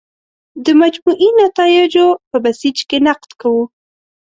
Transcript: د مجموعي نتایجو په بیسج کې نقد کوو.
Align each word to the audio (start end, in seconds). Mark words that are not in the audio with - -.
د 0.65 0.67
مجموعي 0.81 1.29
نتایجو 1.41 2.07
په 2.29 2.37
بیسج 2.43 2.77
کې 2.89 2.97
نقد 3.07 3.31
کوو. 3.41 3.63